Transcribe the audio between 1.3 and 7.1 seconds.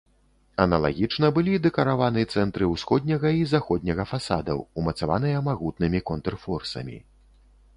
былі дэкараваны цэнтры ўсходняга і заходняга фасадаў, умацаваныя магутнымі контрфорсамі.